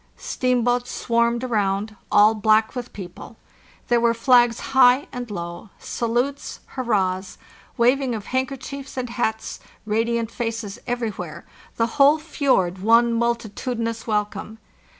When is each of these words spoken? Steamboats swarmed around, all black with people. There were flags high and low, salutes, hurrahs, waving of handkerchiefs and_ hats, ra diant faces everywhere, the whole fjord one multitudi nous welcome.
Steamboats 0.17 0.89
swarmed 0.89 1.43
around, 1.43 1.95
all 2.11 2.33
black 2.33 2.73
with 2.75 2.91
people. 2.91 3.37
There 3.87 4.01
were 4.01 4.15
flags 4.15 4.59
high 4.73 5.07
and 5.13 5.29
low, 5.29 5.69
salutes, 5.77 6.61
hurrahs, 6.69 7.37
waving 7.77 8.15
of 8.15 8.25
handkerchiefs 8.33 8.97
and_ 8.97 9.09
hats, 9.11 9.59
ra 9.85 9.97
diant 9.99 10.31
faces 10.31 10.79
everywhere, 10.87 11.45
the 11.75 11.85
whole 12.01 12.17
fjord 12.17 12.79
one 12.79 13.13
multitudi 13.13 13.83
nous 13.83 14.07
welcome. 14.07 14.57